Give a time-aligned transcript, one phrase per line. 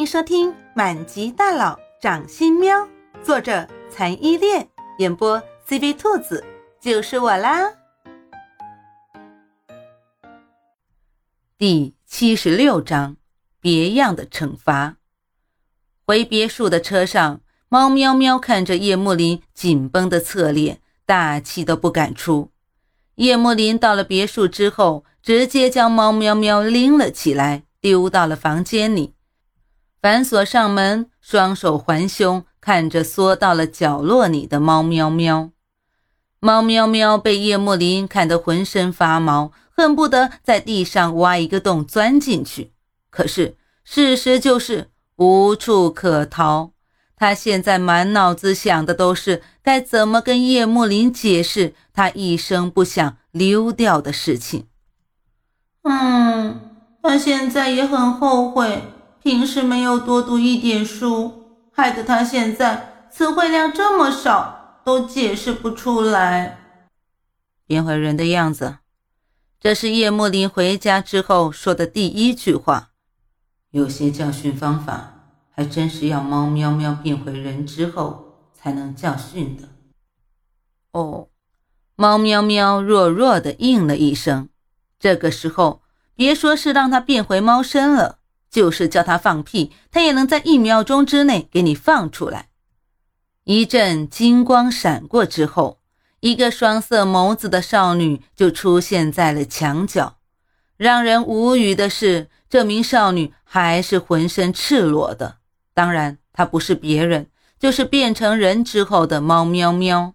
[0.00, 2.74] 欢迎收听《满级大佬掌心喵》，
[3.22, 4.66] 作者残依恋，
[4.96, 5.38] 演播
[5.68, 6.42] CV 兔子，
[6.80, 7.70] 就是我啦。
[11.58, 13.18] 第七十六章：
[13.60, 14.96] 别样的惩罚。
[16.06, 22.50] 回别墅的车上，猫喵喵看着叶幕林紧绷的侧脸，大气都不敢出。
[23.16, 29.12] 叶幕林到了别墅之后，直接将猫喵喵拎了起来，丢到了房间里。
[30.00, 35.50] 反锁上门，双手环胸，看着缩到了角落里的猫喵喵。
[36.38, 42.72] 猫喵喵被叶幕林看得浑身发毛，恨不得在地上挖一个洞钻进去。
[43.10, 46.70] 可是事实就是无处可逃。
[47.14, 54.66] 他现在满脑子想的都是该怎么跟叶幕林解释他一声不响溜掉的事情。
[55.82, 56.58] 嗯，
[57.02, 58.82] 他现在也很后悔。
[59.22, 66.58] 平时没有多读一点书，害得他现在词汇量这么少，都解释不出来。
[67.66, 68.78] 变回人的样子，
[69.60, 72.92] 这是叶幕林回家之后说的第一句话。
[73.72, 75.14] 有些教训方法，
[75.50, 79.68] 还真是要猫喵喵变回人之后才能教训的。
[80.92, 81.28] 哦，
[81.94, 84.48] 猫喵喵弱弱的应了一声。
[84.98, 85.82] 这个时候，
[86.14, 88.19] 别说是让它变回猫身了。
[88.50, 92.48] 就是叫他放屁，他也能在一秒钟之内给你放出来。
[93.44, 95.80] 一阵金光闪过之后，
[96.20, 100.18] 一个双色眸子的少女就出现在了墙角。
[100.76, 105.36] 让人无语的是，这名少女还是浑身赤裸的。
[105.72, 107.28] 当然，她不是别人，
[107.58, 110.14] 就是变成人之后的猫喵喵。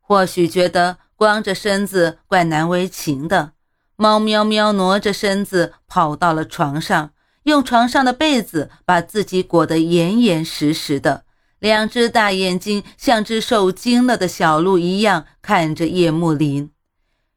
[0.00, 3.52] 或许觉得光着身子怪难为情的，
[3.96, 7.10] 猫喵喵挪着身子跑到了床上。
[7.48, 11.24] 用床上的被子把自己裹得严严实实的，
[11.58, 16.70] 两只大眼睛像只受惊了的小鹿一样看着叶幕林。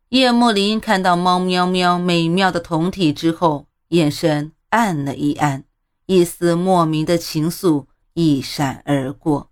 [0.09, 5.63] 叶幕林看到猫喵喵美妙的酮体之后，眼神暗了一暗，
[6.06, 9.50] 一丝莫名的情愫一闪而过，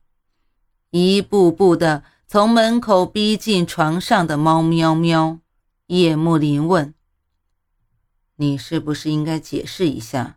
[0.92, 5.40] 一步步的从门口逼近床上的猫喵喵。
[5.88, 6.94] 叶幕林问
[8.36, 10.36] ：“你是不是应该解释一下？”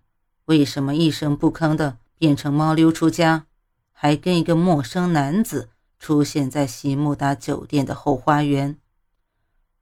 [0.53, 3.47] 为什么一声不吭的变成猫溜出家，
[3.91, 8.77] 还跟一个陌生男子出现在席慕达酒店的后花园？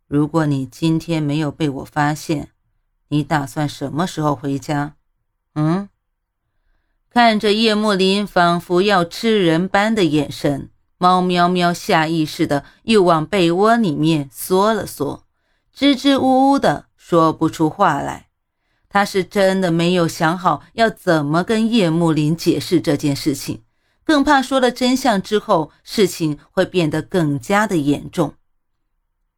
[0.06, 2.50] 如果你今天没有被我发现，
[3.08, 4.94] 你打算什么时候回家？
[5.56, 5.88] 嗯？
[7.10, 15.24] 看着叶幕林仿佛要吃人般的眼神，猫喵喵下意识的又往被窝里面缩了缩，
[15.72, 18.29] 支支吾吾的说不出话来。
[18.92, 23.62] 他是真的没有想好要怎么跟叶幕林解释这件事情，
[24.02, 28.34] 更怕说了真相之后，事情会变得更加的严重。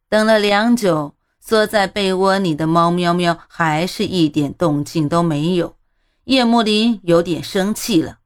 [0.09, 5.75] 等了良久，缩在被窝里的猫喵喵还是一点动静都没有。
[6.23, 8.17] 叶幕林有点生气了：“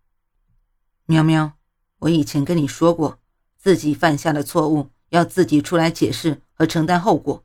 [1.08, 1.52] 喵喵，
[2.00, 3.20] 我以前跟你说过，
[3.58, 7.44] 自己犯下的错误要自己出来解释和承担后果。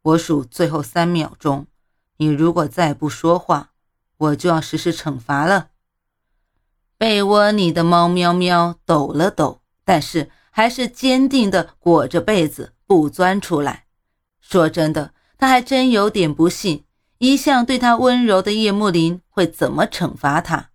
[0.00, 1.66] 我数最后三秒钟。”
[2.18, 3.72] 你如果再不说话，
[4.16, 5.70] 我就要实施惩罚了。
[6.98, 13.86] 被窝里的猫喵喵抖了抖，但是还是坚定地裹着被子不钻出来。
[14.40, 16.86] 说真的，他还真有点不信，
[17.18, 20.70] 一向对他温柔的叶幕林会怎么惩罚他。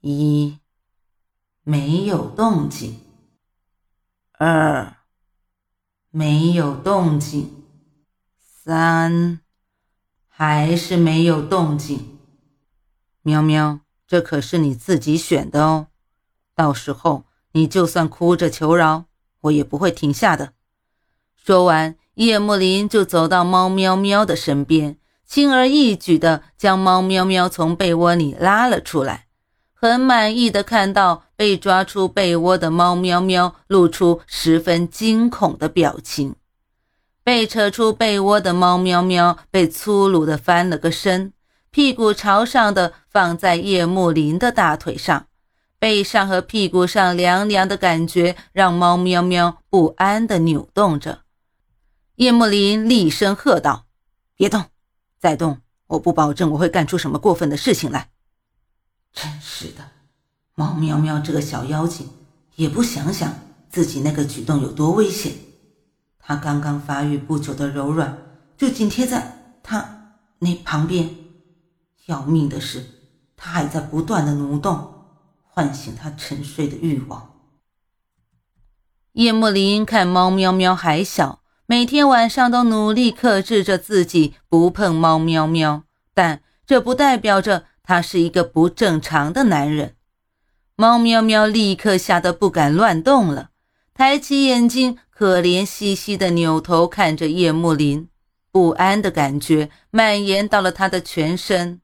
[0.00, 0.58] 一，
[1.62, 3.00] 没有动静；
[4.32, 4.96] 二，
[6.10, 7.46] 没有动静；
[8.38, 9.40] 三。
[10.38, 12.18] 还是没有动静，
[13.22, 15.86] 喵喵，这可是你自己选的哦。
[16.54, 19.06] 到时候你就算哭着求饶，
[19.40, 20.52] 我也不会停下的。
[21.34, 29.28] 说完，叶幕林就走到猫喵喵的身边，轻而易举地将猫喵喵从被窝里拉了出来，
[29.72, 36.34] 很满意的看到被抓出被窝的猫喵喵露出十分惊恐的表情。
[37.26, 41.32] 被扯出被窝的猫喵喵被粗鲁的翻了个身，
[41.72, 45.26] 屁股朝上的放在叶幕林的大腿上，
[45.80, 51.22] 背上和屁股上凉凉的感觉让猫喵喵不安的扭动着。
[52.14, 53.86] 叶幕林厉声喝道
[54.38, 54.66] ：“别动，
[55.18, 55.58] 再动，
[55.88, 58.10] 我不保证我会干出什么过分的事情来。”
[59.12, 59.90] 真是的，
[60.54, 62.08] 猫喵喵这个小妖精
[62.54, 63.34] 也不想想
[63.68, 65.32] 自己那个举动有多危险。
[66.26, 68.18] 他刚刚发育不久的柔软
[68.56, 71.08] 就紧贴在他那旁边，
[72.06, 72.84] 要命的是，
[73.36, 75.04] 他还在不断的蠕动，
[75.44, 77.34] 唤醒他沉睡的欲望。
[79.12, 89.94] 叶幕林看猫喵喵还小，每天晚上都努力克制着自己不碰猫喵喵，但这不代表着他是一个不正常的男人。
[90.74, 93.50] 猫喵喵立刻吓得不敢乱动了，
[93.96, 98.10] 抬起眼睛，可怜兮兮的扭头看着叶幕林，
[98.50, 101.80] 不安的感觉蔓延到了他的全身，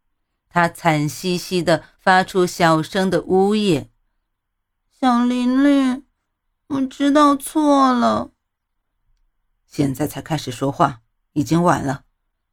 [0.51, 3.89] 他惨兮兮的发出小声的呜咽
[5.01, 6.05] ：“小玲玲。”
[6.69, 8.33] 我知道错了，
[9.67, 11.01] 现在才开始说话，
[11.33, 12.05] 已经晚了。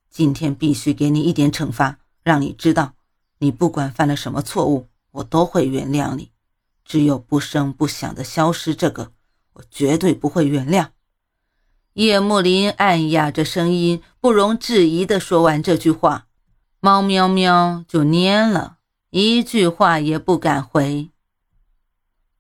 [0.10, 2.94] 今天必须给你一点惩罚，让你知道，
[3.40, 6.32] 你不管犯了什么错误，我都会原谅你。
[6.86, 9.12] 只有不声不响的消失，这个
[9.60, 10.88] 我绝对不会原谅。
[11.94, 16.28] 叶幕林暗哑着声音，不容置疑地说完这句话，
[16.80, 18.78] 猫喵喵就蔫了，
[19.10, 21.10] 一句话也不敢回。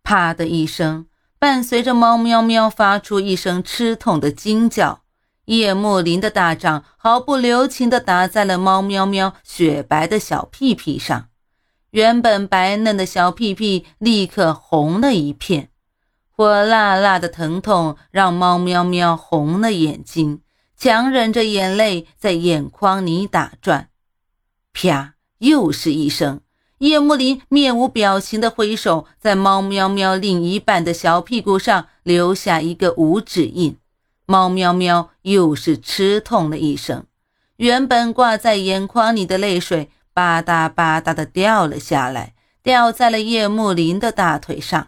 [0.04, 1.06] 啪的一声。
[1.42, 5.04] 伴随着猫喵喵发出一声吃痛的惊叫，
[5.46, 11.30] 叶幕林的大掌毫不留情地打在了猫喵喵雪白的小屁屁上，
[11.92, 15.70] 原本白嫩的小屁屁立刻红了一片，
[16.40, 20.40] 火辣辣的疼痛让猫喵喵红了眼睛，
[20.78, 23.90] 强忍着眼泪在眼眶里打转。
[24.72, 25.16] 啪！
[25.40, 26.40] 又是一声。
[26.78, 33.78] 叶幕林面无表情地挥手，在猫喵喵另一半的小屁股上留下一个五指印。
[34.26, 37.04] 猫喵喵又是吃痛了一声，
[37.58, 42.34] 原本挂在眼眶里的泪水吧嗒吧嗒地掉了下来，
[42.64, 44.88] 掉在了叶幕林的大腿上。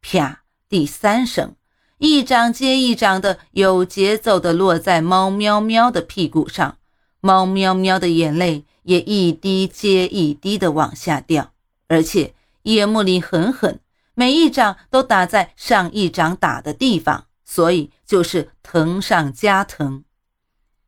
[0.00, 0.44] 啪！
[0.68, 1.54] 第三声，
[1.98, 6.76] 一掌接一掌的有节奏的落在猫喵喵的屁股上，
[7.20, 8.64] 猫喵喵的眼泪。
[8.84, 11.52] 也一滴接一滴的往下掉，
[11.88, 12.32] 而且
[12.62, 13.80] 叶幕林狠狠，
[14.14, 20.04] 每一掌都打在上一掌打的地方，所以就是疼上加疼。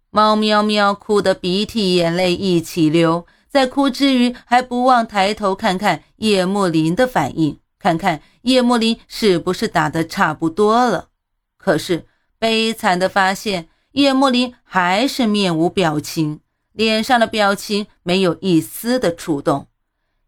[0.09, 11.08] 猫喵喵哭得鼻涕眼泪一起流，在哭之余还不忘抬头看看叶幕林的反应，看看叶幕林是不是打得差不多了。
[11.56, 12.06] 可是
[12.38, 16.40] 悲惨的发现，叶幕林还是面无表情。
[16.72, 19.66] 脸上的表情没有一丝的触动，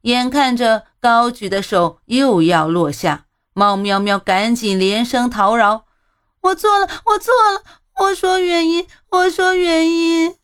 [0.02, 5.84] 眼看着高举的手又要落下，猫喵喵赶紧连声讨饶
[6.42, 7.62] ：“我错了，我错了，
[8.00, 10.34] 我说原因，我说原因。”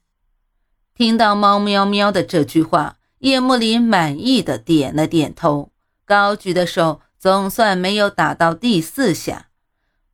[0.94, 5.72] 听到猫喵喵的这句话，叶幕林满意的点了点头，
[6.06, 9.48] 高举的手总算没有打到第四下，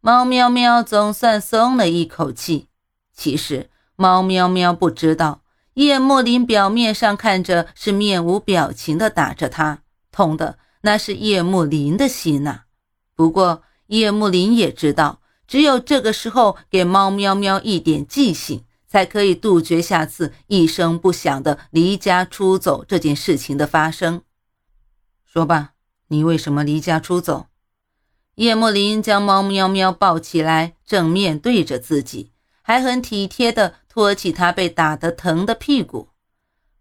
[0.01, 2.69] 猫喵喵总算松了一口气。
[3.13, 5.43] 其实，猫喵喵不知道。
[5.75, 12.63] 叶幕林表面上看着是面无表情的打着他，痛的那是叶幕林的心呐。
[13.17, 24.23] 不过叶幕林也知道，只有这个时候给猫喵喵一点记性，才可以杜绝下次一声不响的离家出走这件事情的发生。
[25.25, 25.74] 说吧，
[26.09, 27.47] 你为什么离家出走？
[28.37, 33.75] 叶幕林将猫喵喵抱起来，正面对着自己，还很体贴的。
[33.95, 36.09] 托起他被打得疼的屁股，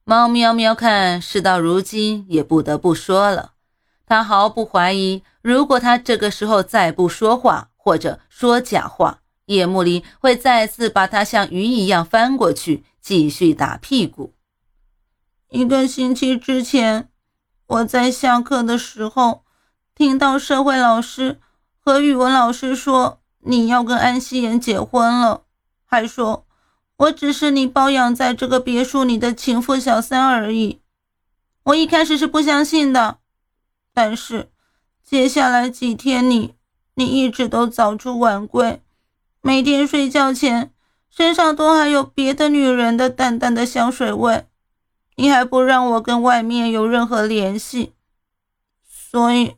[0.04, 3.52] 猫喵喵看事到如今也不得不说了。
[4.08, 14.34] 他毫不怀疑，如果他这个时候再不说话或者说假话，叶幕林会再次把他像鱼一样翻过去，继续打屁股。
[15.50, 17.10] 一个星期之前，
[17.74, 19.44] 我在下课的时候
[19.96, 21.40] 听到社会老师
[21.80, 25.42] 和语文老师说你要跟安希妍结婚了，
[25.84, 26.46] 还说。
[26.98, 30.82] 我只是你包养在这个别墅里的情妇小三而已。
[31.64, 33.18] 我一开始是不相信的，
[33.92, 34.52] 但是
[35.04, 36.54] 接下来几天里
[36.94, 38.84] 你一直都早出晚归，
[39.42, 40.72] 每天睡觉前
[41.10, 44.46] 身上都还有别的女人的淡淡的香水味，
[45.16, 47.94] 你还不让我跟外面有任何联系，
[48.84, 49.56] 所以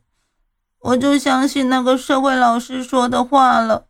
[0.79, 3.87] 我就相信那个社会老师说的话了。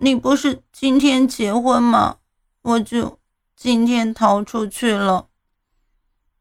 [0.00, 2.16] 你不是今天结婚吗？
[2.62, 3.18] 我就
[3.56, 5.28] 今天逃出去了。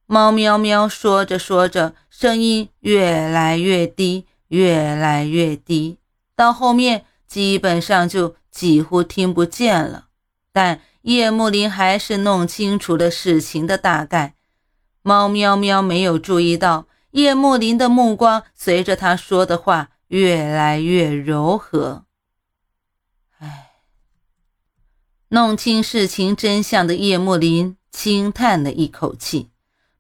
[0.06, 5.98] 猫喵喵说着说着，声音越来越低，越来越低，
[6.36, 10.08] 到后面基本上就几乎听不见了。
[10.54, 14.36] 但叶幕林还是弄清楚了事情的大概。
[15.02, 22.06] 猫喵喵没有注意到叶幕林的目光随着他说的话越来越柔和。
[25.30, 29.50] 弄清事情真相的叶幕林轻叹了一口气，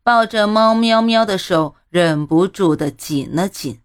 [0.03, 3.81] 抱着猫喵喵的手忍不住的紧了紧。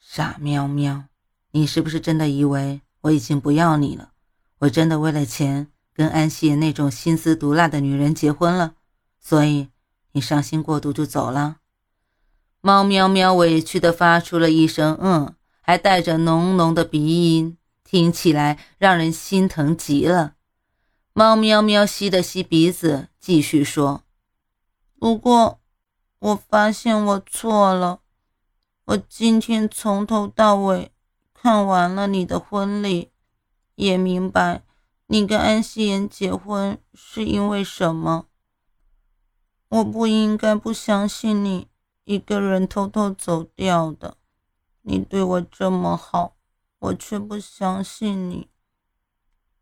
[0.00, 1.04] 傻喵喵，
[1.52, 4.10] 你是不是真的以为我已经不要你了？
[4.58, 5.68] 我真的为了钱
[6.00, 8.72] 跟安希那种心思毒辣的女人结婚了，
[9.20, 9.68] 所以
[10.12, 11.58] 你伤心过度就走了？
[12.62, 20.36] 猫喵喵委屈的发出了一声“嗯”，还带着浓浓的鼻音，听起来让人心疼极了。
[21.12, 24.02] 猫喵喵吸了吸鼻子，继续说
[24.98, 25.60] ：“不过，
[26.20, 28.00] 我发现我错了。
[28.86, 30.92] 我今天从头到尾
[31.34, 33.10] 看完了你的婚礼，
[33.74, 34.62] 也明白
[35.12, 38.28] 你跟安希言结婚是因为什么。
[39.68, 41.68] 我不应该不相信你。”
[42.04, 44.16] 一个人偷偷走掉的，
[44.82, 46.36] 你对我这么好，
[46.78, 48.48] 我却不相信你，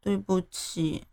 [0.00, 1.04] 对不起。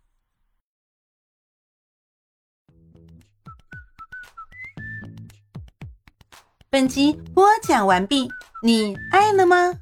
[6.70, 8.30] 本集播讲完毕，
[8.63, 9.82] 你爱了吗？